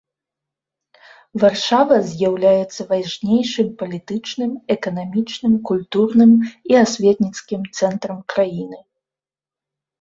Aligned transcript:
Варшава 1.43 1.95
з'яўляецца 2.13 2.81
важнейшым 2.93 3.67
палітычным, 3.83 4.51
эканамічным, 4.77 5.53
культурным 5.73 6.31
і 6.69 6.73
асветніцкім 6.83 7.61
цэнтрам 7.79 8.19
краіны. 8.37 8.79